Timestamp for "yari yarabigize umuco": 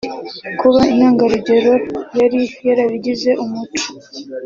2.19-3.85